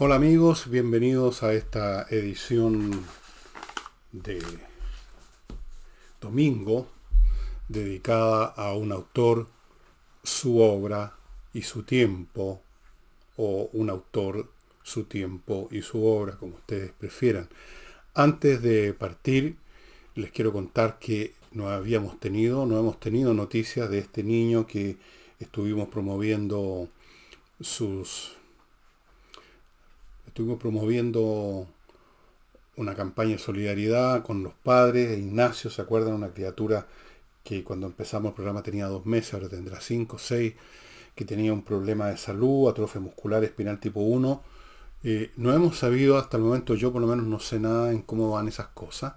[0.00, 3.04] Hola amigos, bienvenidos a esta edición
[4.12, 4.38] de
[6.20, 6.86] domingo
[7.66, 9.48] dedicada a un autor,
[10.22, 11.16] su obra
[11.52, 12.62] y su tiempo,
[13.36, 14.48] o un autor,
[14.84, 17.48] su tiempo y su obra, como ustedes prefieran.
[18.14, 19.56] Antes de partir,
[20.14, 24.96] les quiero contar que no habíamos tenido, no hemos tenido noticias de este niño que
[25.40, 26.86] estuvimos promoviendo
[27.60, 28.37] sus
[30.38, 31.66] estuvimos promoviendo
[32.76, 35.18] una campaña de solidaridad con los padres.
[35.18, 36.14] Ignacio, ¿se acuerdan?
[36.14, 36.86] Una criatura
[37.42, 40.54] que cuando empezamos el programa tenía dos meses, ahora tendrá cinco, seis,
[41.16, 44.40] que tenía un problema de salud, atrofia muscular espinal tipo 1.
[45.02, 48.02] Eh, no hemos sabido hasta el momento, yo por lo menos no sé nada en
[48.02, 49.14] cómo van esas cosas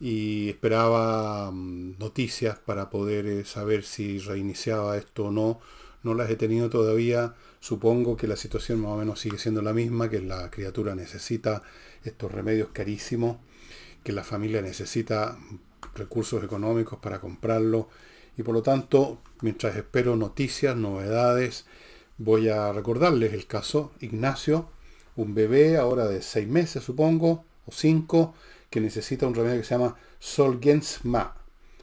[0.00, 5.60] y esperaba mm, noticias para poder eh, saber si reiniciaba esto o no.
[6.02, 7.34] No las he tenido todavía.
[7.60, 11.62] Supongo que la situación más o menos sigue siendo la misma, que la criatura necesita
[12.04, 13.38] estos remedios carísimos,
[14.04, 15.38] que la familia necesita
[15.94, 17.88] recursos económicos para comprarlo.
[18.36, 21.66] Y por lo tanto, mientras espero noticias, novedades,
[22.16, 24.68] voy a recordarles el caso Ignacio,
[25.16, 28.34] un bebé ahora de seis meses supongo, o cinco,
[28.70, 31.36] que necesita un remedio que se llama Solgensma.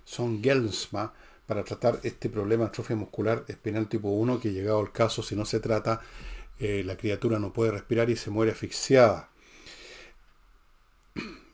[0.05, 1.13] Solgensma
[1.47, 5.45] para tratar este problema atrofia muscular espinal tipo 1 que llegado al caso, si no
[5.45, 6.01] se trata,
[6.59, 9.29] eh, la criatura no puede respirar y se muere asfixiada.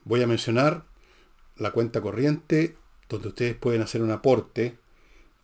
[0.04, 0.84] Voy a mencionar
[1.56, 2.76] la cuenta corriente
[3.08, 4.78] donde ustedes pueden hacer un aporte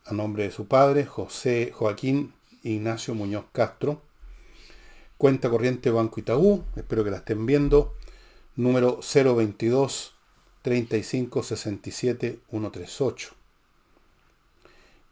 [0.07, 2.33] a nombre de su padre, José Joaquín
[2.63, 4.03] Ignacio Muñoz Castro.
[5.19, 7.95] Cuenta corriente Banco Itaú, espero que la estén viendo,
[8.57, 10.15] número 022
[10.63, 13.38] 35 67 138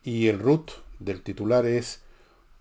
[0.06, 2.00] y el root del titular es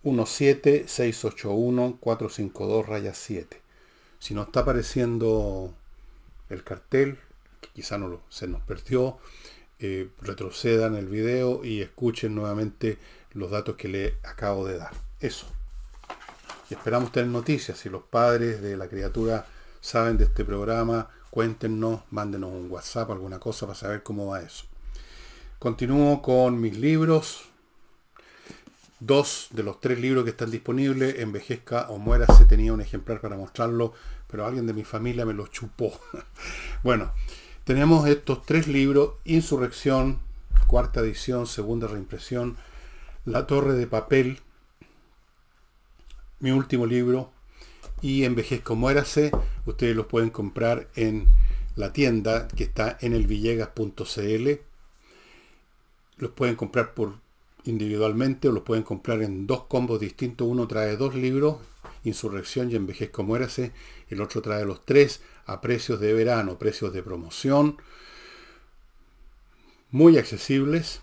[0.04, 3.62] 17681-452 raya 7.
[4.18, 5.72] Si no está apareciendo
[6.50, 7.20] el cartel,
[7.74, 9.20] quizá no lo, se nos perdió,
[9.78, 12.98] eh, retrocedan el video y escuchen nuevamente
[13.34, 14.94] los datos que le acabo de dar.
[15.20, 15.46] Eso.
[16.72, 17.78] Y esperamos tener noticias.
[17.78, 19.46] Si los padres de la criatura
[19.82, 24.66] saben de este programa, cuéntenos, mándenos un WhatsApp, alguna cosa para saber cómo va eso.
[25.60, 27.46] Continúo con mis libros.
[29.00, 33.22] Dos de los tres libros que están disponibles, Envejezca o Muera, se tenía un ejemplar
[33.22, 33.94] para mostrarlo,
[34.28, 35.98] pero alguien de mi familia me lo chupó.
[36.84, 37.14] bueno,
[37.64, 40.20] tenemos estos tres libros, Insurrección,
[40.68, 42.58] cuarta edición, segunda reimpresión,
[43.24, 44.42] La Torre de Papel,
[46.42, 47.32] mi último libro,
[48.02, 49.32] y Envejezca o Muérase.
[49.66, 51.28] Ustedes los pueden comprar en
[51.76, 54.75] la tienda que está en el villegas.cl
[56.18, 57.16] los pueden comprar por
[57.66, 60.48] individualmente o los pueden comprar en dos combos distintos.
[60.48, 61.58] Uno trae dos libros,
[62.04, 63.72] Insurrección y Envejezco Muérase.
[64.10, 67.78] El otro trae los tres a precios de verano, precios de promoción.
[69.92, 71.02] Muy accesibles.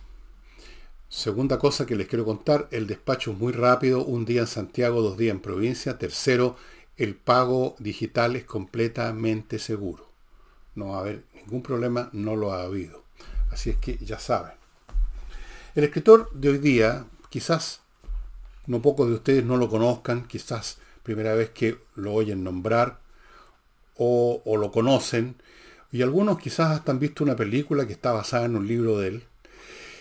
[1.09, 5.03] Segunda cosa que les quiero contar, el despacho es muy rápido, un día en Santiago,
[5.03, 5.99] dos días en provincia.
[5.99, 6.57] Tercero,
[6.97, 10.09] el pago digital es completamente seguro.
[10.75, 13.03] No va a haber ningún problema, no lo ha habido.
[13.51, 14.62] Así es que ya saben.
[15.75, 17.81] El escritor de hoy día, quizás
[18.67, 23.01] no pocos de ustedes no lo conozcan, quizás primera vez que lo oyen nombrar
[23.97, 25.37] o, lo conocen,
[25.91, 29.09] y algunos quizás hasta han visto una película que está basada en un libro de
[29.09, 29.25] él.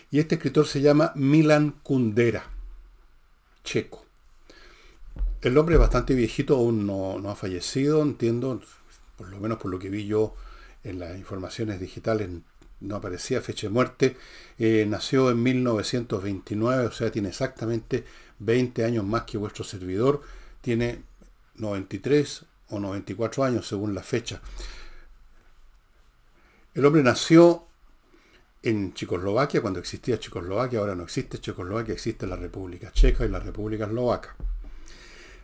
[0.09, 2.43] Y este escritor se llama Milan Kundera,
[3.63, 4.05] checo.
[5.41, 8.61] El hombre es bastante viejito, aún no, no ha fallecido, entiendo,
[9.15, 10.35] por lo menos por lo que vi yo
[10.83, 12.29] en las informaciones digitales,
[12.81, 14.17] no aparecía fecha de muerte,
[14.59, 18.03] eh, nació en 1929, o sea, tiene exactamente
[18.39, 20.21] 20 años más que vuestro servidor,
[20.61, 21.03] tiene
[21.55, 24.41] 93 o 94 años según la fecha.
[26.73, 27.65] El hombre nació
[28.63, 33.39] en Checoslovaquia, cuando existía Checoslovaquia, ahora no existe Checoslovaquia, existe la República Checa y la
[33.39, 34.35] República Eslovaca.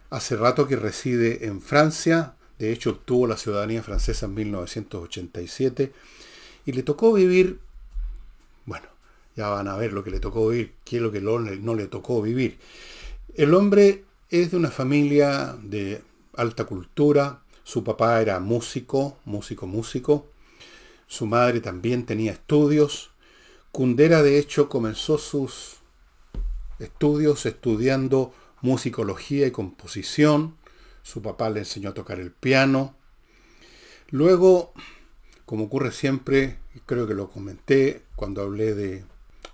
[0.10, 5.94] Hace rato que reside en Francia, de hecho obtuvo la ciudadanía francesa en 1987
[6.68, 7.62] y le tocó vivir,
[8.66, 8.88] bueno,
[9.38, 11.88] ya van a ver lo que le tocó vivir, qué es lo que no le
[11.88, 12.60] tocó vivir.
[13.36, 16.02] El hombre es de una familia de
[16.36, 20.28] alta cultura, su papá era músico, músico, músico,
[21.08, 23.12] su madre también tenía estudios,
[23.72, 25.78] Kundera de hecho comenzó sus
[26.80, 30.58] estudios estudiando musicología y composición,
[31.02, 32.94] su papá le enseñó a tocar el piano,
[34.10, 34.74] luego
[35.48, 39.06] como ocurre siempre, creo que lo comenté cuando hablé de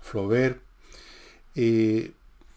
[0.02, 0.60] Flaubert,
[1.54, 2.10] eh,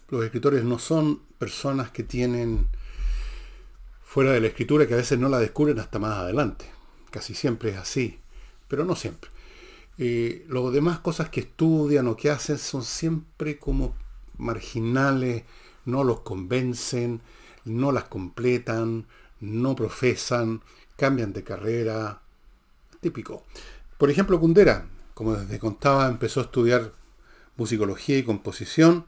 [0.08, 2.66] los escritores no son personas que tienen
[4.02, 6.66] fuera de la escritura que a veces no la descubren hasta más adelante.
[7.12, 8.18] Casi siempre es así,
[8.66, 9.30] pero no siempre.
[9.98, 13.94] Eh, las demás cosas que estudian o que hacen son siempre como
[14.36, 15.44] marginales,
[15.84, 17.20] no los convencen,
[17.64, 19.06] no las completan,
[19.38, 20.60] no profesan,
[20.96, 22.20] cambian de carrera.
[23.00, 23.44] Típico.
[23.96, 26.92] Por ejemplo, Kundera, como desde contaba, empezó a estudiar
[27.56, 29.06] musicología y composición,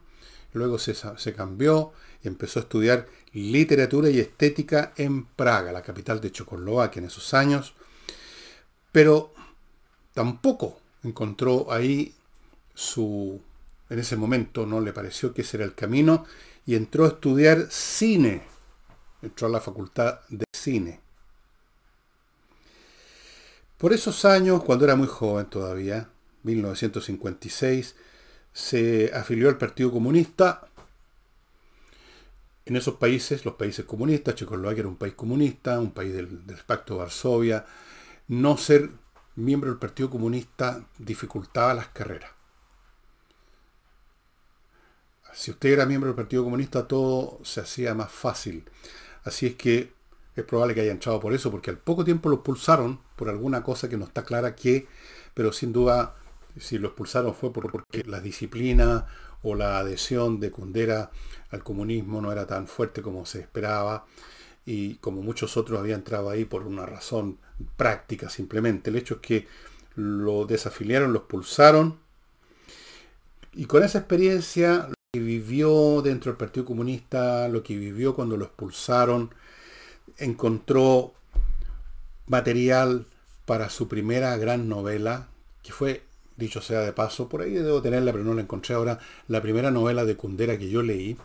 [0.53, 1.93] luego se, cambió
[2.23, 7.33] y empezó a estudiar literatura y estética en Praga, la capital de Checoslovaquia en esos
[7.33, 7.73] años,
[8.91, 9.33] pero
[10.13, 12.13] tampoco encontró ahí
[12.73, 13.41] su,
[13.89, 16.25] en ese momento no le pareció que ese era el camino
[16.65, 18.43] y entró a estudiar cine,
[19.21, 20.99] entró a la facultad de cine.
[23.81, 26.07] Por esos años, cuando era muy joven todavía,
[26.43, 27.95] 1956,
[28.53, 30.67] se afilió al Partido Comunista.
[32.63, 36.57] En esos países, los países comunistas, Checoslovaquia era un país comunista, un país del, del
[36.57, 37.65] Pacto de Varsovia,
[38.27, 38.91] no ser
[39.35, 42.29] miembro del Partido Comunista dificultaba las carreras.
[45.33, 48.63] Si usted era miembro del Partido Comunista, todo se hacía más fácil.
[49.23, 49.91] Así es que
[50.35, 53.63] es probable que haya entrado por eso, porque al poco tiempo lo expulsaron por alguna
[53.63, 54.87] cosa que no está clara qué,
[55.33, 56.15] pero sin duda,
[56.57, 59.07] si lo expulsaron fue porque la disciplina
[59.43, 61.11] o la adhesión de Kundera
[61.49, 64.05] al comunismo no era tan fuerte como se esperaba
[64.65, 67.39] y como muchos otros habían entrado ahí por una razón
[67.77, 68.89] práctica simplemente.
[68.89, 69.47] El hecho es que
[69.95, 71.97] lo desafiliaron, lo expulsaron
[73.53, 78.37] y con esa experiencia lo que vivió dentro del Partido Comunista, lo que vivió cuando
[78.37, 79.33] lo expulsaron,
[80.23, 81.13] encontró
[82.27, 83.05] material
[83.45, 85.27] para su primera gran novela,
[85.63, 86.03] que fue,
[86.37, 89.71] dicho sea de paso, por ahí debo tenerla, pero no la encontré ahora, la primera
[89.71, 91.17] novela de Kundera que yo leí,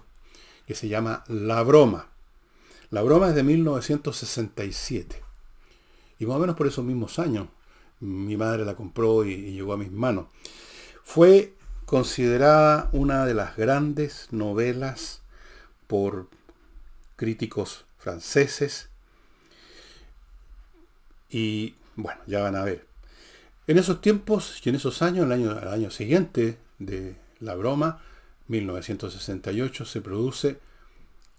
[0.67, 2.09] que se llama La Broma.
[2.91, 5.23] La broma es de 1967.
[6.19, 7.49] Y más o menos por esos mismos años.
[8.01, 10.27] Mi madre la compró y, llegó a mis manos.
[11.03, 11.55] Fue
[11.85, 15.23] considerada una de las grandes novelas
[15.87, 16.29] por
[17.17, 18.89] críticos franceses.
[21.29, 22.87] Y bueno, ya van a ver.
[23.67, 28.01] En esos tiempos y en esos años, el año, el año siguiente de la broma,
[28.47, 30.61] 1968, se produce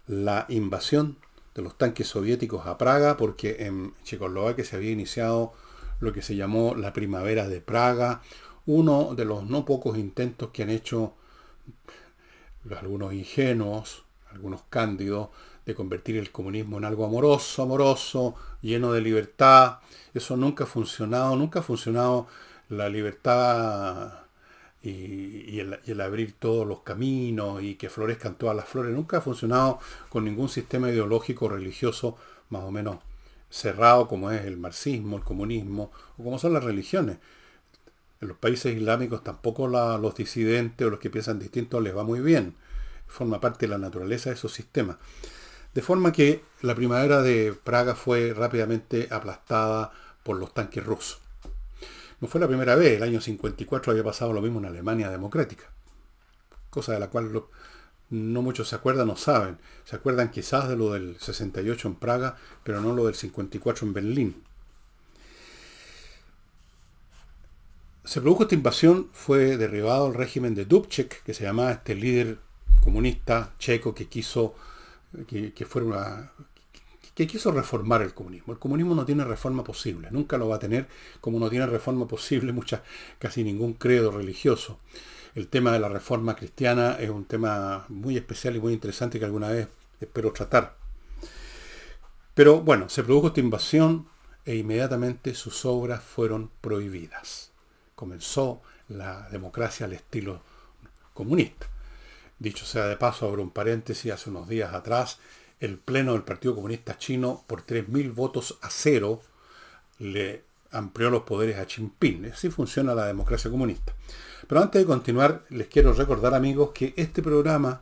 [0.07, 1.15] la invasión
[1.55, 5.53] de los tanques soviéticos a Praga, porque en Checoslovaquia se había iniciado
[6.01, 8.21] lo que se llamó la primavera de Praga,
[8.65, 11.13] uno de los no pocos intentos que han hecho
[12.77, 15.29] algunos ingenuos, algunos cándidos,
[15.67, 19.79] de convertir el comunismo en algo amoroso, amoroso, lleno de libertad.
[20.13, 22.27] Eso nunca ha funcionado, nunca ha funcionado
[22.69, 24.13] la libertad
[24.81, 28.95] y, el, abrir todos los caminos y que florezcan todas las flores.
[28.95, 32.15] Nunca ha funcionado con ningún sistema ideológico religioso
[32.49, 32.99] más o menos
[33.49, 37.17] cerrado como es el marxismo, el comunismo o como son las religiones.
[38.21, 42.21] En los países islámicos tampoco los disidentes o los que piensan distintos les va muy
[42.21, 42.55] bien.
[43.05, 44.95] Forma parte de la naturaleza de esos sistemas.
[45.73, 49.91] De forma que la primavera de Praga fue rápidamente aplastada
[50.23, 51.19] por los tanques rusos.
[52.19, 55.65] No fue la primera vez, el año 54 había pasado lo mismo en Alemania democrática,
[56.71, 57.31] cosa de la cual
[58.09, 59.59] no muchos se acuerdan o saben.
[59.85, 63.93] Se acuerdan quizás de lo del 68 en Praga, pero no lo del 54 en
[63.93, 64.43] Berlín.
[68.03, 72.39] Se produjo esta invasión, fue derribado el régimen de Dubček, que se llamaba este líder
[72.81, 74.55] comunista checo que quiso
[75.25, 76.31] que, que una,
[77.17, 78.53] que quiso reformar el comunismo.
[78.53, 80.87] El comunismo no tiene reforma posible, nunca lo va a tener,
[81.19, 82.83] como no tiene reforma posible mucha,
[83.17, 84.77] casi ningún credo religioso.
[85.33, 89.25] El tema de la reforma cristiana es un tema muy especial y muy interesante que
[89.25, 89.67] alguna vez
[89.99, 90.77] espero tratar.
[92.35, 94.07] Pero bueno, se produjo esta invasión
[94.45, 97.51] e inmediatamente sus obras fueron prohibidas.
[97.95, 100.41] Comenzó la democracia al estilo
[101.15, 101.67] comunista.
[102.39, 105.19] Dicho sea de paso, abro un paréntesis, hace unos días atrás
[105.59, 109.21] el Pleno del Partido Comunista Chino por 3.000 votos a cero
[109.97, 112.27] le amplió los poderes a Jinping.
[112.27, 113.93] Así funciona la democracia comunista.
[114.47, 117.81] Pero antes de continuar, les quiero recordar amigos que este programa,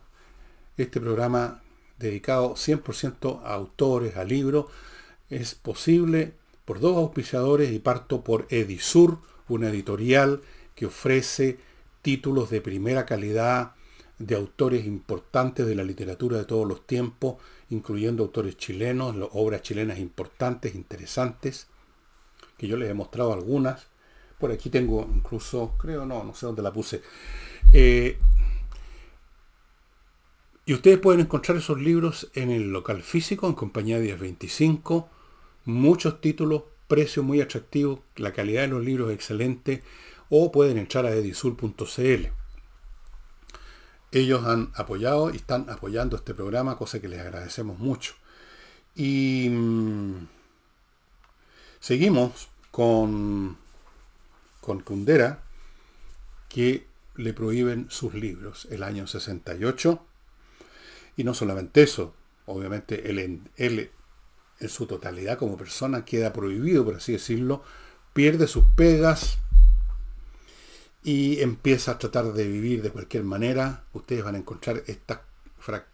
[0.77, 1.62] este programa
[2.00, 4.67] dedicado 100% a autores, a libros,
[5.29, 6.33] es posible
[6.63, 9.19] por dos auspiciadores y parto por Edisur,
[9.50, 10.41] una editorial
[10.75, 11.59] que ofrece
[12.01, 13.74] títulos de primera calidad
[14.19, 17.36] de autores importantes de la literatura de todos los tiempos,
[17.69, 21.67] incluyendo autores chilenos, obras chilenas importantes, interesantes,
[22.57, 23.88] que yo les he mostrado algunas.
[24.39, 27.01] Por aquí tengo incluso, creo, no, no sé dónde la puse.
[27.74, 28.17] Eh,
[30.67, 35.07] Y ustedes pueden encontrar esos libros en el local físico, en compañía 1025.
[35.65, 39.84] Muchos títulos, precio muy atractivo, la calidad de los libros excelente.
[40.29, 42.44] O pueden entrar a edisul.cl.
[44.15, 48.13] Ellos han apoyado y están apoyando este programa, cosa que les agradecemos mucho.
[48.95, 50.25] Y mm,
[51.81, 53.57] seguimos con,
[54.62, 55.43] con Kundera,
[56.48, 60.01] que le prohíben sus libros el año 68
[61.17, 62.13] y no solamente eso,
[62.45, 63.91] obviamente él, él
[64.62, 67.63] en su totalidad como persona queda prohibido, por así decirlo,
[68.13, 69.39] pierde sus pegas
[71.05, 73.83] y empieza a tratar de vivir de cualquier manera.
[73.93, 75.19] Ustedes van a encontrar estas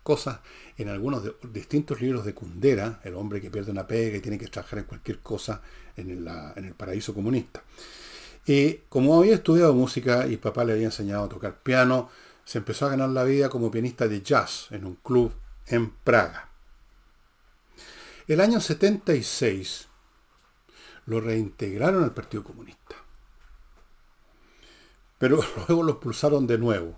[0.03, 0.39] cosas
[0.77, 4.47] en algunos distintos libros de Kundera, el hombre que pierde una pega y tiene que
[4.47, 5.61] trabajar en cualquier cosa
[5.97, 6.09] en,
[6.55, 7.61] en el paraíso comunista.
[8.45, 12.09] Y como había estudiado música y papá le había enseñado a tocar piano,
[12.45, 15.33] se empezó a ganar la vida como pianista de jazz en un club
[15.67, 16.49] en Praga.
[18.27, 19.87] El año 76
[21.05, 22.80] lo reintegraron al Partido Comunista.
[25.21, 26.97] Pero luego lo expulsaron de nuevo.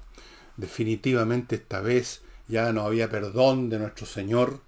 [0.58, 4.62] Definitivamente esta vez ya no había perdón de nuestro Señor.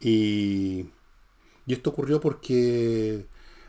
[0.00, 0.86] Y,
[1.66, 3.26] y esto ocurrió porque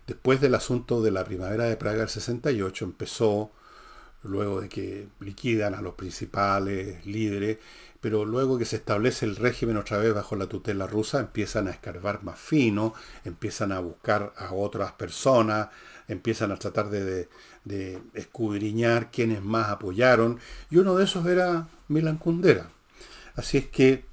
[0.08, 3.52] después del asunto de la primavera de Praga del 68 empezó
[4.24, 7.58] luego de que liquidan a los principales líderes,
[8.02, 11.72] pero luego que se establece el régimen otra vez bajo la tutela rusa, empiezan a
[11.72, 15.70] escarbar más fino, empiezan a buscar a otras personas,
[16.08, 17.30] empiezan a tratar de,
[18.16, 20.40] escudriñar quienes más apoyaron,
[20.72, 22.72] y uno de esos era Milan Kundera.
[23.36, 24.04] Así es que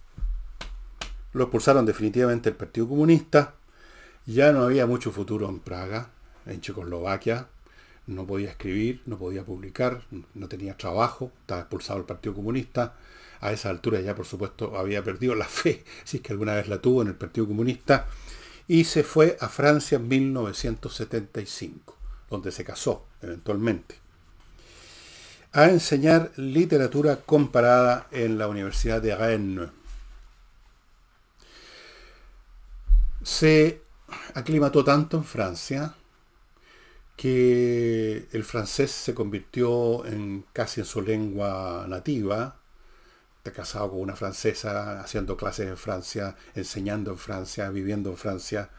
[1.33, 3.55] lo expulsaron definitivamente el Partido Comunista,
[4.27, 6.11] ya no había mucho futuro en Praga,
[6.45, 7.49] en Checoslovaquia,
[8.07, 10.03] no podía escribir, no podía publicar,
[10.35, 12.95] no tenía trabajo, estaba expulsado del Partido Comunista.
[13.41, 16.69] A esa altura ya por supuesto había perdido la fe, si es que alguna vez
[16.69, 18.07] la tuvo en el Partido Comunista,
[18.67, 21.97] y se fue a Francia en 1975,
[22.29, 23.97] donde se casó eventualmente,
[25.53, 29.71] a enseñar literatura comparada en la Universidad de Rennes.
[33.23, 33.83] Se
[34.35, 35.95] aclimató tanto en Francia
[37.17, 42.61] que el francés se convirtió en casi en su lengua nativa.
[43.53, 48.71] Casado con una francesa, haciendo clases en Francia, enseñando en Francia, viviendo en Francia.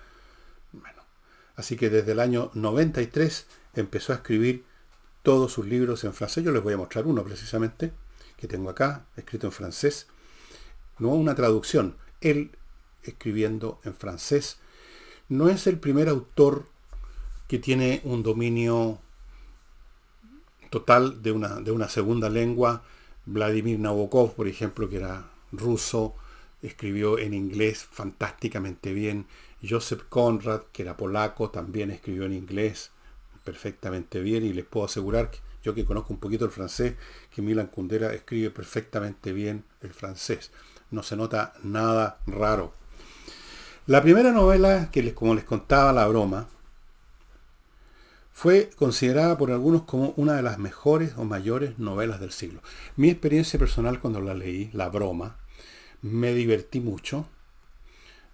[0.72, 1.04] Bueno,
[1.56, 4.66] así que desde el año 93 empezó a escribir
[5.24, 6.44] todos sus libros en francés.
[6.44, 7.92] Yo les voy a mostrar uno precisamente,
[8.38, 10.08] que tengo acá, escrito en francés.
[10.98, 12.52] No una traducción, él
[13.04, 14.58] escribiendo en francés.
[15.28, 16.66] No es el primer autor
[17.48, 19.00] que tiene un dominio
[20.70, 22.84] total de una, de una segunda lengua.
[23.32, 26.16] Vladimir Nabokov, por ejemplo, que era ruso,
[26.64, 29.28] escribió en inglés fantásticamente bien.
[29.68, 32.92] Joseph Conrad, que era polaco, también escribió en inglés
[33.44, 35.32] perfectamente bien y les puedo asegurar
[35.64, 36.96] yo que conozco un poquito el francés,
[37.34, 40.52] que Milan Kundera escribe perfectamente bien el francés.
[40.90, 42.74] No se nota nada raro.
[43.86, 46.48] La primera novela que les, como les contaba, La Broma,
[48.40, 52.62] fue considerada por algunos como una de las mejores o mayores novelas del siglo.
[52.96, 55.36] Mi experiencia personal cuando la leí, La broma,
[56.02, 57.28] me divertí mucho.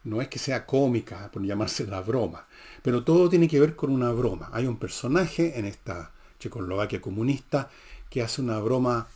[0.03, 2.45] No es que sea cómica, por llamarse la broma,
[2.83, 4.51] pero todo tiene que ver con una broma.
[4.53, 7.71] Hay un personaje en esta Checoslovaquia comunista
[8.07, 9.07] que hace una broma,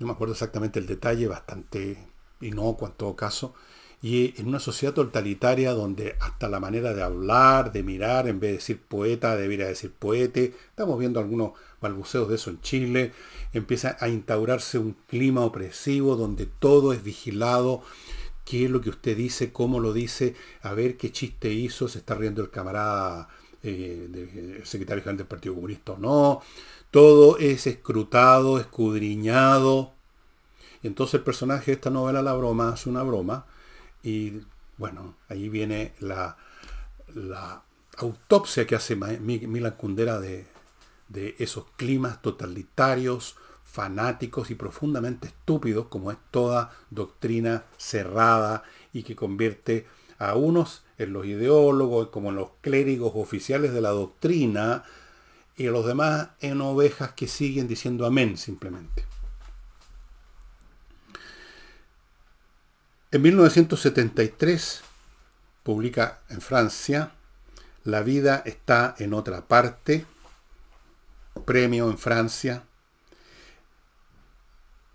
[0.00, 2.04] no me acuerdo exactamente el detalle, bastante
[2.40, 3.54] inocuo en todo caso,
[4.02, 8.50] y en una sociedad totalitaria donde hasta la manera de hablar, de mirar, en vez
[8.50, 13.12] de decir poeta, debería decir poete, estamos viendo algunos balbuceos de eso en Chile,
[13.52, 17.82] empieza a instaurarse un clima opresivo donde todo es vigilado,
[18.44, 21.98] qué es lo que usted dice, cómo lo dice, a ver qué chiste hizo, se
[21.98, 23.28] está riendo el camarada
[23.62, 26.42] eh, secretario general del Partido Comunista o no,
[26.90, 29.92] todo es escrutado, escudriñado.
[30.82, 33.46] Entonces el personaje de esta novela La Broma hace una broma,
[34.02, 34.40] y
[34.78, 36.36] bueno, ahí viene la,
[37.98, 40.46] autopsia que hace Milan Kundera de,
[41.08, 49.16] de esos climas totalitarios, fanáticos y profundamente estúpidos, como es toda doctrina cerrada y que
[49.16, 49.86] convierte
[50.18, 54.84] a unos en los ideólogos, como en los clérigos oficiales de la doctrina,
[55.56, 59.04] y a los demás en ovejas que siguen diciendo amén simplemente.
[63.16, 64.82] En 1973
[65.62, 67.12] publica en Francia
[67.82, 70.04] La vida está en otra parte,
[71.46, 72.64] premio en Francia.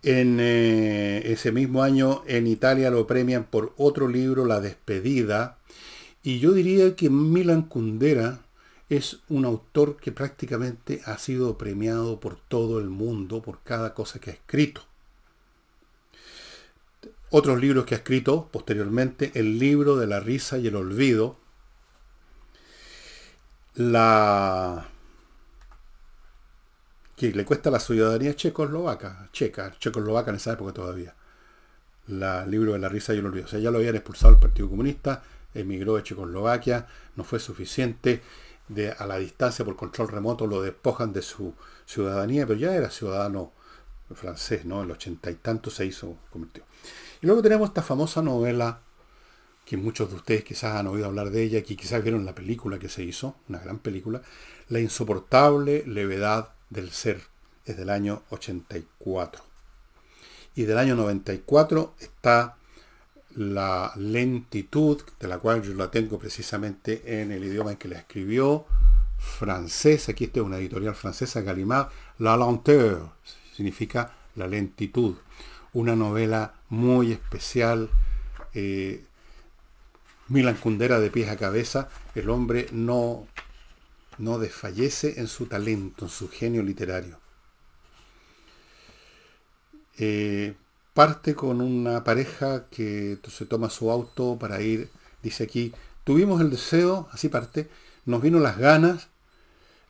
[0.03, 5.57] En eh, ese mismo año en Italia lo premian por otro libro, La despedida.
[6.21, 8.41] Y yo diría que Milan Kundera
[8.89, 14.19] es un autor que prácticamente ha sido premiado por todo el mundo por cada cosa
[14.19, 14.90] que ha escrito.
[17.33, 21.37] Otros libros que ha escrito posteriormente, El libro de la risa y el olvido,
[23.75, 24.89] la
[27.15, 31.15] que le cuesta la ciudadanía checoslovaca, checa, checoslovaca en esa época todavía.
[32.07, 33.45] La libro de la risa y el olvido.
[33.45, 35.23] O sea, ya lo habían expulsado el Partido Comunista,
[35.53, 38.21] emigró de Checoslovaquia, no fue suficiente.
[38.97, 41.53] A la distancia por control remoto lo despojan de su
[41.85, 43.51] ciudadanía, pero ya era ciudadano
[44.13, 44.79] francés, ¿no?
[44.79, 46.63] En el ochenta y tanto se hizo, convirtió.
[47.21, 48.81] Y luego tenemos esta famosa novela
[49.65, 52.79] que muchos de ustedes quizás han oído hablar de ella, que quizás vieron la película
[52.79, 54.21] que se hizo, una gran película,
[54.69, 57.21] La insoportable levedad del ser,
[57.65, 59.43] es del año 84.
[60.55, 62.57] Y del año 94 está
[63.35, 67.99] la lentitud, de la cual yo la tengo precisamente en el idioma en que la
[67.99, 68.65] escribió,
[69.17, 73.11] francés, aquí está una editorial francesa, Gallimard, La lenteur,
[73.55, 75.15] significa la lentitud.
[75.73, 77.89] Una novela muy especial,
[78.53, 79.05] eh,
[80.27, 83.27] Milan de pies a cabeza, el hombre no
[84.17, 87.19] no desfallece en su talento, en su genio literario.
[89.97, 90.55] Eh,
[90.93, 94.89] parte con una pareja que se toma su auto para ir,
[95.23, 95.73] dice aquí,
[96.03, 97.69] tuvimos el deseo, así parte,
[98.05, 99.09] nos vino las ganas,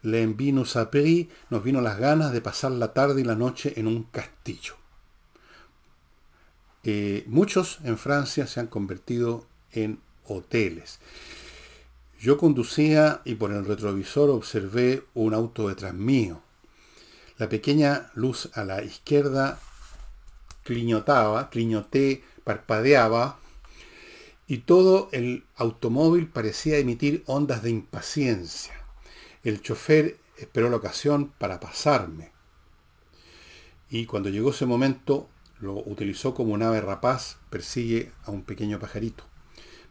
[0.02, 3.88] le envino sapri, nos vino las ganas de pasar la tarde y la noche en
[3.88, 4.81] un castillo.
[6.84, 11.00] Eh, muchos en Francia se han convertido en hoteles.
[12.20, 16.42] Yo conducía y por el retrovisor observé un auto detrás mío.
[17.38, 19.60] La pequeña luz a la izquierda
[20.64, 23.40] cliñotaba, cliñoté, parpadeaba
[24.48, 28.74] y todo el automóvil parecía emitir ondas de impaciencia.
[29.44, 32.32] El chofer esperó la ocasión para pasarme.
[33.89, 35.28] Y cuando llegó ese momento,
[35.62, 39.24] lo utilizó como un ave rapaz persigue a un pequeño pajarito.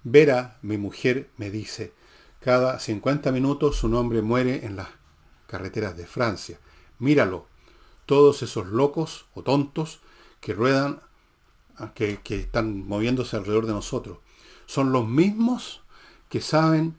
[0.03, 1.93] Vera, mi mujer, me dice,
[2.41, 4.89] cada 50 minutos su nombre muere en las
[5.47, 6.59] carreteras de Francia.
[6.99, 7.47] Míralo,
[8.07, 10.01] todos esos locos o tontos
[10.41, 11.01] que ruedan,
[11.77, 14.19] ah, que, que están moviéndose alrededor de nosotros,
[14.67, 15.83] son los mismos
[16.29, 16.97] que saben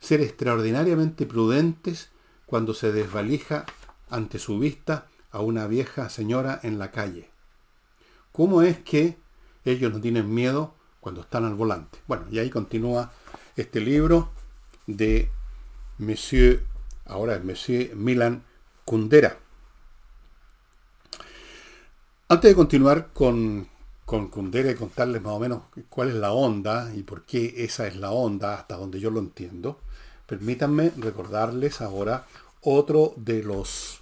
[0.00, 2.10] ser extraordinariamente prudentes
[2.46, 3.66] cuando se desvalija
[4.08, 7.30] ante su vista a una vieja señora en la calle.
[8.40, 9.18] ¿Cómo es que
[9.66, 11.98] ellos no tienen miedo cuando están al volante?
[12.06, 13.12] Bueno, y ahí continúa
[13.54, 14.30] este libro
[14.86, 15.28] de
[15.98, 16.64] Monsieur,
[17.04, 18.42] ahora es Monsieur Milan
[18.86, 19.36] Kundera.
[22.28, 23.68] Antes de continuar con,
[24.06, 27.86] con Kundera y contarles más o menos cuál es la onda y por qué esa
[27.86, 29.80] es la onda hasta donde yo lo entiendo,
[30.26, 32.24] permítanme recordarles ahora
[32.62, 33.99] otro de los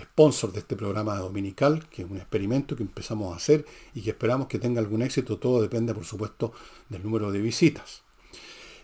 [0.00, 4.10] sponsors de este programa dominical, que es un experimento que empezamos a hacer y que
[4.10, 5.38] esperamos que tenga algún éxito.
[5.38, 6.52] Todo depende, por supuesto,
[6.88, 8.02] del número de visitas.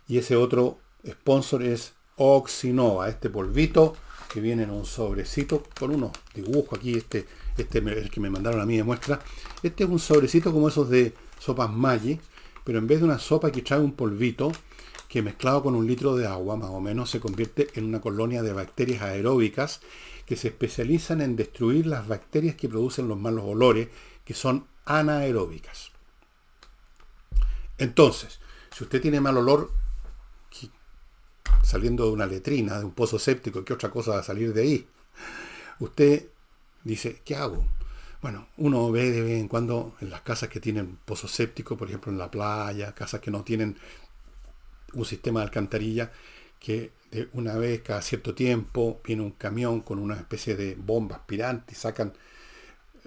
[0.09, 3.95] Y ese otro sponsor es Oxinova, este polvito
[4.33, 8.61] que viene en un sobrecito con unos dibujos aquí, este, este el que me mandaron
[8.61, 9.21] a mí de muestra.
[9.63, 12.19] Este es un sobrecito como esos de sopas Maggi,
[12.65, 14.51] pero en vez de una sopa que trae un polvito,
[15.09, 18.43] que mezclado con un litro de agua más o menos se convierte en una colonia
[18.43, 19.81] de bacterias aeróbicas
[20.27, 23.89] que se especializan en destruir las bacterias que producen los malos olores,
[24.25, 25.93] que son anaeróbicas.
[27.79, 29.71] Entonces, si usted tiene mal olor
[31.63, 34.63] saliendo de una letrina, de un pozo séptico, ¿qué otra cosa va a salir de
[34.63, 34.89] ahí?
[35.81, 36.29] Usted
[36.85, 37.67] dice, ¿qué hago?
[38.23, 41.89] Bueno, uno ve de vez en cuando en las casas que tienen pozo séptico, por
[41.89, 43.77] ejemplo en la playa, casas que no tienen
[44.93, 46.13] un sistema de alcantarilla,
[46.59, 46.93] que
[47.33, 51.77] una vez cada cierto tiempo viene un camión con una especie de bomba aspirante y
[51.77, 52.13] sacan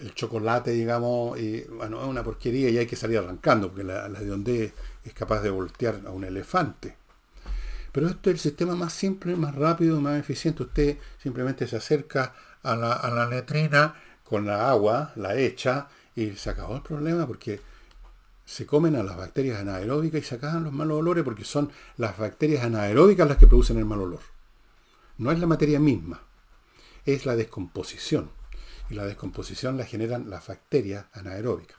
[0.01, 4.07] el chocolate, digamos, y bueno, es una porquería y hay que salir arrancando, porque la,
[4.07, 6.95] de donde es capaz de voltear a un elefante.
[7.91, 10.63] Pero este es el sistema más simple, más rápido, más eficiente.
[10.63, 16.31] Usted simplemente se acerca a la, a la letrina con la agua, la echa y
[16.31, 17.59] se acabó el problema porque
[18.47, 22.63] se comen a las bacterias anaeróbicas y se los malos olores porque son las bacterias
[22.63, 24.21] anaeróbicas las que producen el mal olor.
[25.17, 26.21] No es la materia misma,
[27.05, 28.31] es la descomposición.
[28.89, 31.77] Y la descomposición la generan las bacterias anaeróbicas.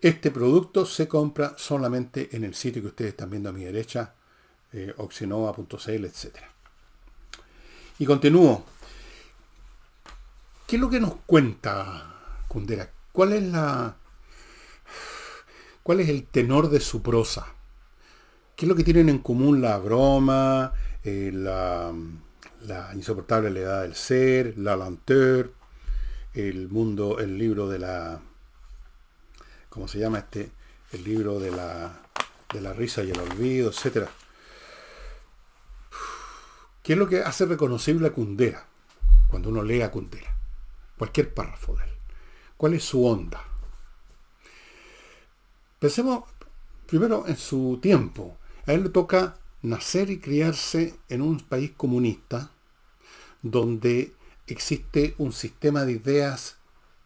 [0.00, 4.14] Este producto se compra solamente en el sitio que ustedes están viendo a mi derecha,
[4.72, 6.36] eh, etc.
[7.98, 8.64] Y continúo.
[10.66, 12.14] ¿Qué es lo que nos cuenta
[12.48, 12.90] Kundera?
[13.12, 13.99] ¿Cuál es la.
[15.90, 17.48] ¿Cuál es el tenor de su prosa?
[18.54, 20.72] ¿Qué es lo que tienen en común la broma,
[21.02, 21.92] eh, la,
[22.60, 25.52] la, insoportable edad del ser, la lenteur,
[26.32, 28.20] el mundo, el libro de la.
[29.68, 30.52] ¿Cómo se llama este?
[30.92, 32.00] El libro de la,
[32.52, 34.08] de la risa y el olvido, etcétera.
[36.84, 38.64] ¿Qué es lo que hace reconocible a Kundera
[39.26, 40.36] cuando uno lee a Kundera?
[40.96, 41.90] Cualquier párrafo de él.
[42.56, 43.49] ¿Cuál es su onda?
[45.80, 46.24] Pensemos
[46.86, 48.36] primero en su tiempo.
[48.66, 52.50] A él le toca nacer y criarse en un país comunista
[53.40, 54.12] donde
[54.46, 56.58] existe un sistema de ideas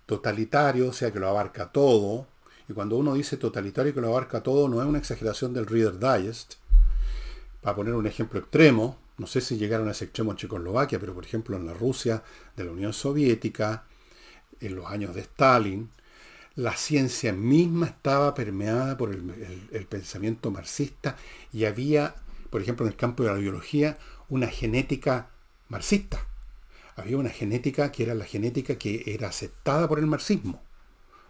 [0.06, 2.26] totalitario, o sea, que lo abarca todo.
[2.68, 6.00] Y cuando uno dice totalitario que lo abarca todo, no es una exageración del Reader
[6.00, 6.54] Digest.
[7.60, 11.14] Para poner un ejemplo extremo, no sé si llegaron a ese extremo en Checoslovaquia, pero
[11.14, 12.24] por ejemplo en la Rusia
[12.56, 13.84] de la Unión Soviética,
[14.60, 15.90] en los años de Stalin,
[16.56, 21.16] la ciencia misma estaba permeada por el, pensamiento marxista
[21.52, 22.14] y había,
[22.50, 25.30] por ejemplo, en el campo de la biología, una genética
[25.68, 26.26] marxista.
[26.96, 30.62] Había una genética que era la genética que era aceptada por el marxismo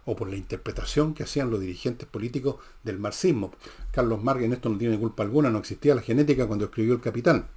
[0.05, 3.51] o por la interpretación que hacían los dirigentes políticos del marxismo.
[3.91, 7.01] Carlos Marx en esto no tiene culpa alguna, no existía la genética cuando escribió El
[7.01, 7.47] Capital,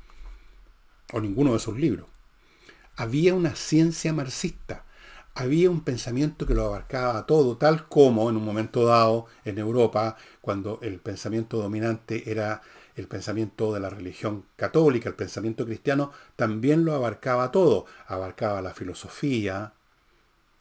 [1.13, 2.07] o ninguno de sus libros.
[2.97, 4.87] Había una ciencia marxista,
[5.39, 10.17] había un pensamiento que lo abarcaba todo, tal como en un momento dado en Europa,
[10.41, 12.61] cuando el pensamiento dominante era
[12.97, 17.87] el pensamiento de la religión católica, el pensamiento cristiano, también lo abarcaba todo.
[18.09, 19.75] Abarcaba la filosofía.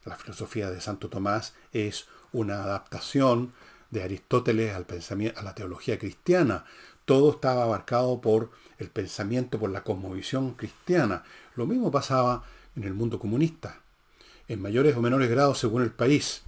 [0.05, 3.53] La filosofía de Santo Tomás es una adaptación
[3.89, 6.65] de Aristóteles al pensamiento, a la teología cristiana.
[7.05, 11.23] Todo estaba abarcado por el pensamiento, por la cosmovisión cristiana.
[11.55, 12.43] Lo mismo pasaba
[12.75, 13.81] en el mundo comunista
[14.47, 16.43] en mayores o menores grados según el país.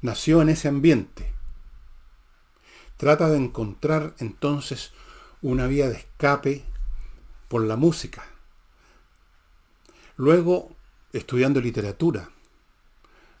[0.00, 1.32] Nació en ese ambiente.
[2.96, 4.92] Trata de encontrar entonces
[5.40, 6.64] una vía de escape
[7.48, 8.24] por la música.
[10.16, 10.76] Luego
[11.12, 12.30] estudiando literatura.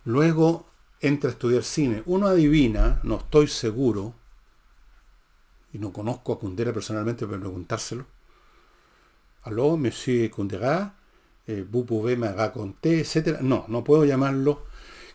[0.04, 0.66] Luego
[1.00, 2.02] entra a estudiar cine.
[2.06, 4.14] Uno adivina, no estoy seguro,
[5.72, 8.06] y no conozco a Kundera personalmente para preguntárselo.
[9.42, 10.94] Aló, Monsieur Kundera,
[11.46, 11.66] eh,
[12.16, 13.38] me raconté, etcétera.
[13.42, 14.66] No, no puedo llamarlo.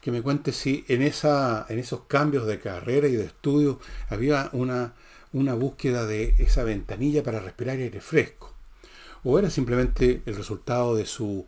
[0.02, 4.50] Que me cuente si en, esa, en esos cambios de carrera y de estudio había
[4.54, 4.94] una,
[5.34, 8.54] una búsqueda de esa ventanilla para respirar aire fresco.
[9.24, 11.46] O era simplemente el resultado de su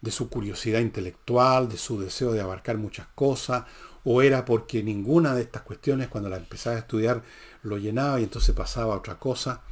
[0.00, 3.64] de su curiosidad intelectual, de su deseo de abarcar muchas cosas,
[4.04, 7.22] o era porque ninguna de estas cuestiones cuando la empezaba a estudiar
[7.62, 9.62] lo llenaba y entonces pasaba a otra cosa,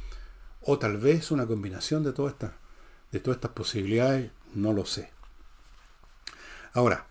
[0.61, 2.51] o tal vez una combinación de todas estas
[3.11, 5.09] de todas estas posibilidades, no lo sé.
[6.73, 7.07] Ahora,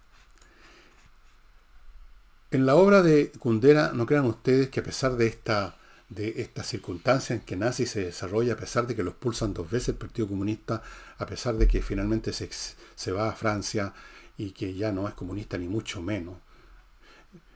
[2.50, 5.76] en la obra de Kundera, no crean ustedes que a pesar de esta
[6.08, 9.70] de estas circunstancias en que y se desarrolla, a pesar de que lo expulsan dos
[9.70, 10.82] veces el Partido Comunista,
[11.18, 12.48] a pesar de que finalmente se,
[12.94, 13.92] se va a Francia
[14.36, 16.36] y que ya no es comunista ni mucho menos,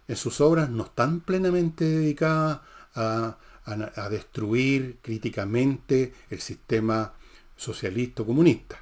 [0.07, 2.61] en sus obras no están plenamente dedicadas
[2.95, 7.13] a, a destruir críticamente el sistema
[7.59, 8.81] socialista o comunista.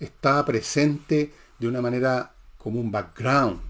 [0.00, 3.60] Está presente de una manera como un background.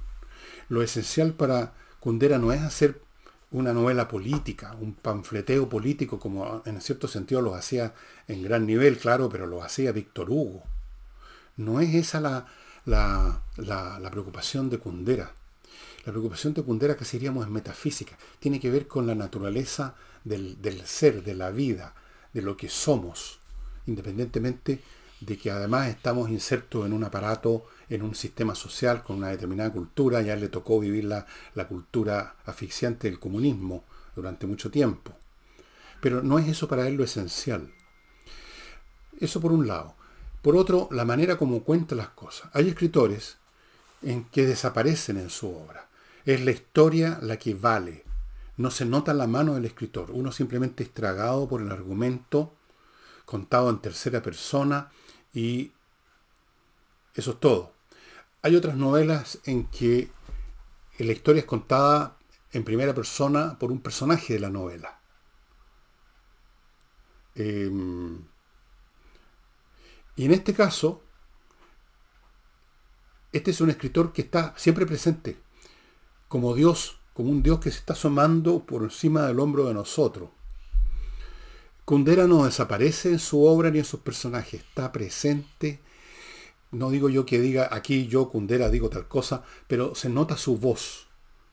[0.70, 3.02] Lo esencial para Kundera no es hacer
[3.50, 7.94] una novela política, un panfleteo político, como en cierto sentido lo hacía
[8.26, 10.62] en gran nivel, claro, pero lo hacía Víctor Hugo.
[11.56, 12.46] No es esa la,
[12.84, 15.32] la, preocupación de Kundera.
[16.04, 20.60] La preocupación de Kundera, que seríamos en metafísica, tiene que ver con la naturaleza del,
[20.60, 21.94] del ser, de la vida,
[22.32, 23.40] de lo que somos
[23.86, 24.80] independientemente
[25.20, 29.72] de que además estamos insertos en un aparato, en un sistema social con una determinada
[29.72, 31.26] cultura, ya le tocó vivir la,
[31.68, 35.12] cultura asfixiante del comunismo durante mucho tiempo.
[36.00, 37.72] Pero no es eso para él lo esencial.
[39.18, 39.94] Eso por un lado.
[40.42, 42.50] Por otro, la manera como cuenta las cosas.
[42.52, 43.38] Hay escritores
[44.02, 45.88] en que desaparecen en su obra.
[46.26, 48.04] Es la historia la que vale.
[48.58, 50.10] No se nota la mano del escritor.
[50.10, 52.55] Uno simplemente es tragado por el argumento
[53.26, 54.90] contado en tercera persona
[55.34, 55.72] y
[57.14, 57.74] eso es todo.
[58.40, 60.10] Hay otras novelas en que
[60.98, 62.16] la historia es contada
[62.52, 65.00] en primera persona por un personaje de la novela.
[67.34, 68.18] Em,
[70.14, 71.02] y en este caso,
[73.32, 75.36] este es un escritor que está siempre presente,
[76.28, 80.30] como Dios, como un Dios que se está asomando por encima del hombro de nosotros.
[81.86, 85.80] Kundera no desaparece en su obra ni en sus personajes, está presente
[86.72, 90.58] no digo yo que diga aquí yo, Kundera, digo tal cosa, pero se nota su
[90.58, 91.06] voz,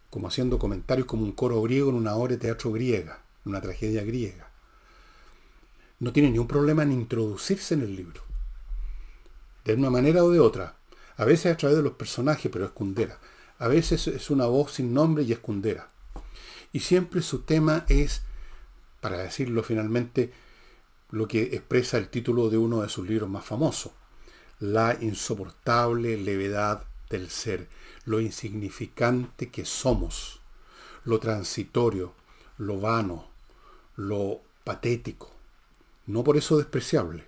[0.09, 4.03] como haciendo comentarios como un coro griego en una obra de teatro griega, una tragedia
[4.03, 4.49] griega.
[5.99, 8.21] No tiene ningún problema en introducirse en el libro.
[9.63, 10.75] De una manera o de otra.
[11.15, 13.19] A veces a través de los personajes, pero es Kundera.
[13.59, 15.87] A veces es una voz sin nombre y es Kundera.
[16.73, 18.23] Y siempre su tema es,
[19.03, 20.31] para decirlo finalmente,
[21.11, 23.91] lo que expresa el título de uno de sus libros más famosos,
[24.61, 27.67] la insoportable levedad del ser,
[28.05, 30.39] lo insignificante que somos,
[31.03, 32.13] lo transitorio,
[32.57, 33.27] lo vano,
[33.97, 35.29] lo patético.
[36.05, 37.27] No por eso despreciable,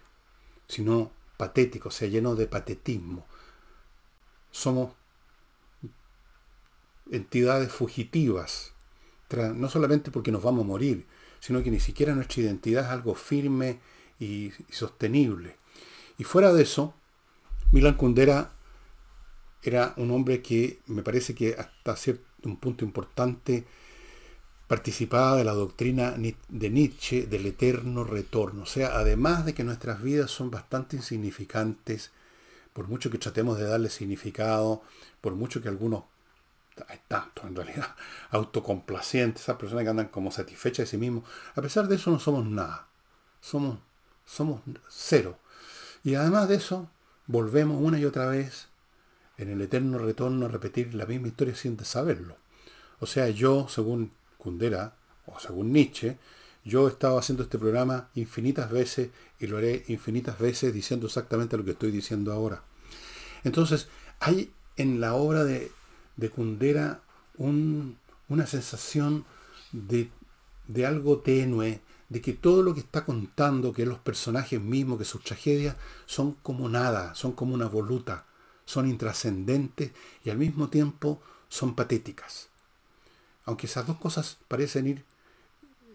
[0.69, 3.25] sino patético, o sea, lleno de patetismo.
[4.49, 4.93] Somos
[7.11, 8.71] entidades fugitivas,
[9.53, 11.05] no solamente porque nos vamos a morir,
[11.45, 13.77] sino que ni siquiera nuestra identidad es algo firme
[14.19, 15.55] y, sostenible.
[16.17, 16.95] Y fuera de eso,
[17.71, 18.51] Milan Kundera
[19.61, 23.63] era un hombre que me parece que hasta cierto un punto importante
[24.67, 28.63] participaba de la doctrina de Nietzsche del eterno retorno.
[28.63, 32.09] O sea, además de que nuestras vidas son bastante insignificantes,
[32.73, 34.81] por mucho que tratemos de darle significado,
[35.21, 36.05] por mucho que algunos,
[36.87, 37.95] hay tanto en realidad,
[38.31, 41.23] autocomplacientes, esas personas que andan como satisfechas de sí mismos,
[41.55, 42.87] a pesar de eso no somos nada.
[43.41, 43.79] Somos,
[44.25, 45.37] somos cero.
[46.03, 46.89] Y además de eso,
[47.27, 48.67] volvemos una y otra vez
[49.37, 52.37] en el eterno retorno a repetir la misma historia sin saberlo.
[52.99, 56.17] O sea, yo, según Kundera, o según Nietzsche,
[56.63, 59.09] yo he estado haciendo este programa infinitas veces
[59.39, 62.63] y lo haré infinitas veces diciendo exactamente lo que estoy diciendo ahora.
[63.43, 63.87] Entonces,
[64.19, 65.71] hay en la obra de,
[66.17, 67.01] de Kundera
[67.37, 69.25] una sensación
[69.71, 70.09] de,
[70.67, 75.05] de algo tenue, de que todo lo que está contando, que los personajes mismos, que
[75.05, 75.75] sus tragedias,
[76.05, 78.25] son como nada, son como una voluta,
[78.65, 79.91] son intrascendentes
[80.23, 82.49] y al mismo tiempo son patéticas.
[83.45, 85.05] Aunque esas dos cosas parecen ir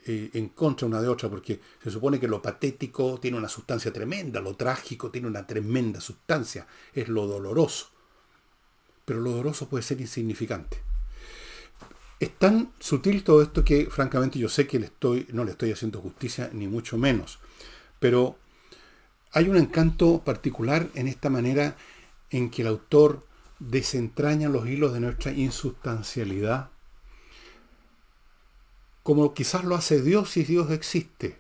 [0.07, 3.93] eh, en contra una de otra, porque se supone que lo patético tiene una sustancia
[3.93, 7.90] tremenda, lo trágico tiene una tremenda sustancia, es lo doloroso.
[9.11, 10.77] Pero lo doloroso puede ser insignificante.
[12.21, 15.73] Es tan sutil todo esto que francamente yo sé que le estoy, no le estoy
[15.73, 17.41] haciendo justicia, ni mucho menos.
[17.99, 18.39] Pero
[19.33, 21.77] hay un encanto particular en esta manera
[22.31, 23.27] en que el autor
[23.59, 26.71] desentraña los hilos de nuestra insustancialidad,
[29.03, 31.37] como quizás lo hace Dios si Dios existe.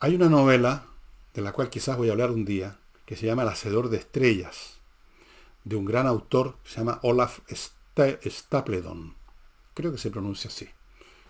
[0.00, 0.86] Hay una novela,
[1.34, 3.98] de la cual quizás voy a hablar un día, que se llama El Hacedor de
[3.98, 4.75] Estrellas,
[5.66, 7.40] de un gran autor, se llama Olaf
[8.24, 9.14] Stapledon.
[9.74, 10.68] Creo que se pronuncia así.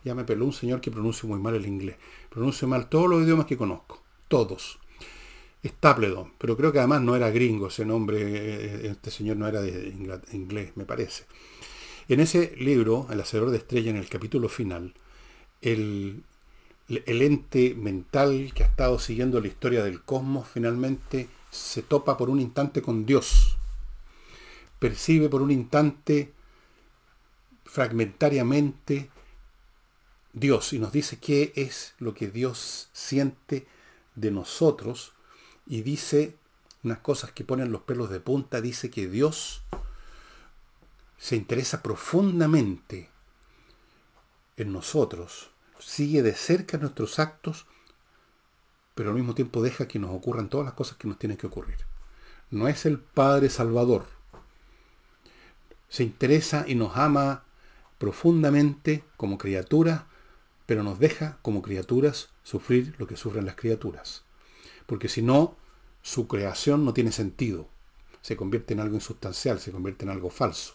[0.04, 1.96] Ya me peló un señor que pronuncia muy mal el inglés.
[2.28, 4.02] Pronuncia mal todos los idiomas que conozco.
[4.28, 4.78] Todos.
[5.64, 6.34] Stapledon.
[6.36, 8.18] Pero creo que además no era gringo ese nombre.
[8.20, 9.88] Eh, este señor no era de
[10.32, 11.24] inglés, me parece.
[12.06, 14.92] En ese libro, El Hacedor de Estrella, en el capítulo final,
[15.62, 16.22] el,
[16.88, 22.28] el ente mental que ha estado siguiendo la historia del cosmos finalmente se topa por
[22.28, 23.56] un instante con Dios.
[24.78, 26.34] Percibe por un instante
[27.64, 29.10] fragmentariamente
[30.32, 33.66] Dios y nos dice qué es lo que Dios siente
[34.14, 35.12] de nosotros
[35.66, 36.36] y dice
[36.82, 39.62] unas cosas que ponen los pelos de punta, dice que Dios
[41.18, 43.10] se interesa profundamente
[44.56, 47.66] en nosotros, sigue de cerca nuestros actos,
[48.94, 51.46] pero al mismo tiempo deja que nos ocurran todas las cosas que nos tienen que
[51.46, 51.78] ocurrir.
[52.50, 54.15] No es el Padre Salvador.
[55.88, 57.44] Se interesa y nos ama
[57.98, 60.02] profundamente como criaturas,
[60.66, 64.24] pero nos deja como criaturas sufrir lo que sufren las criaturas.
[64.86, 65.56] Porque si no,
[66.02, 67.68] su creación no tiene sentido.
[68.22, 70.74] Se convierte en algo insustancial, se convierte en algo falso.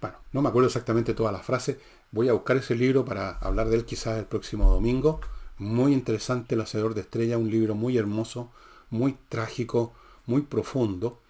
[0.00, 1.76] Bueno, no me acuerdo exactamente todas las frases.
[2.10, 5.20] Voy a buscar ese libro para hablar de él quizás el próximo domingo.
[5.58, 8.50] Muy interesante El Hacedor de Estrella, un libro muy hermoso,
[8.90, 9.94] muy trágico,
[10.26, 11.20] muy profundo.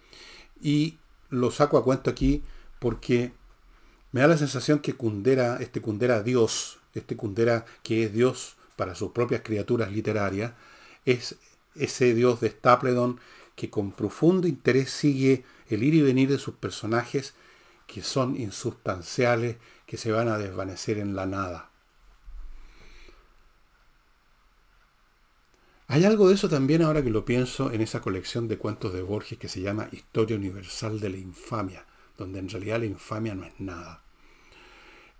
[0.59, 0.97] Y
[1.33, 2.43] lo saco a cuento aquí
[2.79, 3.33] porque
[4.11, 8.93] me da la sensación que Kundera, este Kundera Dios, este Kundera que es Dios para
[8.93, 10.53] sus propias criaturas literarias,
[11.05, 11.35] es
[11.75, 13.19] ese Dios de Stapledon
[13.55, 17.33] que con profundo interés sigue el ir y venir de sus personajes
[17.87, 21.69] que son insustanciales, que se van a desvanecer en la nada.
[25.93, 29.03] Hay algo de eso también ahora que lo pienso en esa colección de cuentos de
[29.03, 31.85] Borges que se llama Historia Universal de la Infamia,
[32.17, 34.01] donde en realidad la infamia no es nada.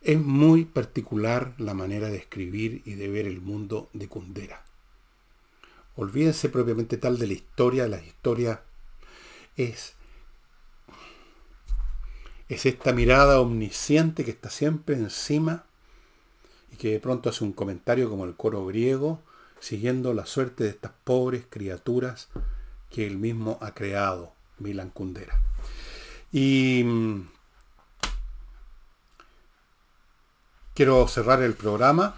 [0.01, 4.65] Es muy particular la manera de escribir y de ver el mundo de Kundera.
[5.95, 8.57] Olvídense propiamente tal de la historia, de las historias
[9.57, 9.93] es,
[12.49, 15.65] es esta mirada omnisciente que está siempre encima
[16.71, 19.21] y que de pronto hace un comentario como el coro griego,
[19.63, 22.27] siguiendo la suerte de estas pobres criaturas
[22.89, 25.39] que él mismo ha creado, Milan Kundera.
[26.33, 27.27] Y mm,
[30.73, 32.17] quiero cerrar el programa.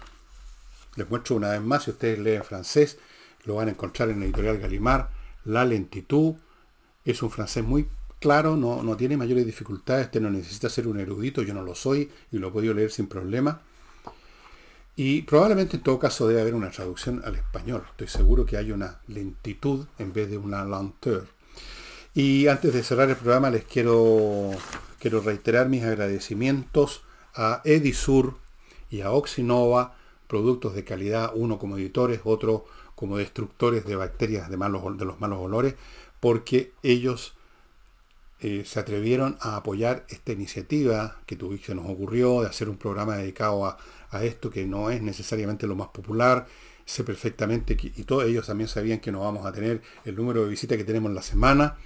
[0.96, 2.98] Les muestro una vez más, si ustedes leen francés,
[3.44, 5.10] lo van a encontrar en la editorial Galimar,
[5.44, 6.34] La lentitud.
[7.04, 10.98] Es un francés muy claro, no, no tiene mayores dificultades, este no necesita ser un
[10.98, 13.62] erudito, yo no lo soy y lo he podido leer sin problema.
[14.98, 17.84] Y probablemente en todo caso debe haber una traducción al español.
[17.90, 21.26] Estoy seguro que hay una lentitud en vez de una lenteur.
[22.14, 24.52] Y antes de cerrar el programa les quiero,
[24.98, 27.02] quiero reiterar mis agradecimientos
[27.34, 28.38] a Edisur
[28.88, 29.94] y a Oxinova,
[30.28, 35.20] productos de calidad, uno como editores, otro como destructores de bacterias de, malos, de los
[35.20, 35.74] malos olores,
[36.20, 37.34] porque ellos
[38.40, 43.16] eh, se atrevieron a apoyar esta iniciativa que, se nos ocurrió de hacer un programa
[43.16, 43.76] dedicado a,
[44.24, 46.46] esto que no es necesariamente lo más popular.
[46.84, 50.44] Sé perfectamente que, y todos ellos también sabían que no vamos a tener el número
[50.44, 51.78] de visitas que tenemos en la semana,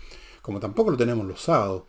[0.43, 1.85] como tampoco lo tenemos los sábados,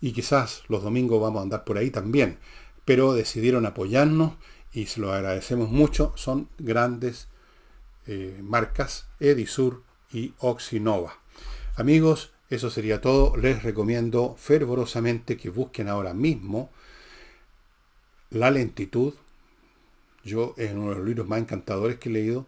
[0.00, 2.38] y quizás los domingos vamos a andar por ahí también,
[2.84, 4.34] pero decidieron apoyarnos
[4.72, 6.12] y se lo agradecemos mucho.
[6.16, 7.28] Son grandes
[8.06, 11.18] eh, marcas, Edisur y Oxinova.
[11.76, 13.36] Amigos, eso sería todo.
[13.36, 16.70] Les recomiendo fervorosamente que busquen ahora mismo
[18.30, 19.14] La lentitud
[20.24, 22.46] yo es uno de los libros más encantadores que he leído.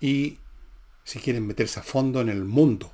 [0.00, 0.38] Y
[1.04, 2.92] si quieren meterse a fondo en el mundo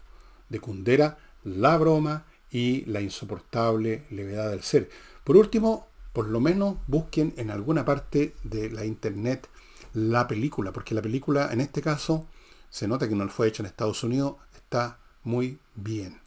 [0.49, 4.89] de Kundera, la broma y la insoportable levedad del ser.
[5.25, 9.49] Por último, por lo menos busquen en alguna parte de la internet
[9.95, 12.27] la película, porque la película en este caso
[12.71, 16.21] se nota que no fue hecha en Estados Unidos, está muy bien.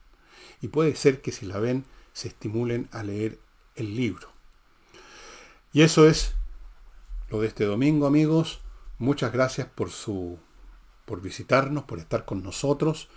[0.61, 3.39] Y puede ser que si la ven se estimulen a leer
[3.75, 4.29] el libro.
[5.73, 6.35] Y eso es
[7.31, 8.61] lo de este domingo, amigos.
[8.99, 10.37] Muchas gracias por su
[11.05, 13.09] por visitarnos, por estar con nosotros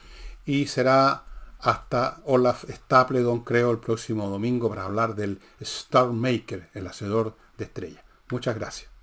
[0.47, 1.25] y será
[1.59, 7.65] hasta Olaf Stapledon, creo, el próximo domingo para hablar del Star Maker, el hacedor de
[7.65, 8.05] estrellas.
[8.31, 8.94] Muchas gracias.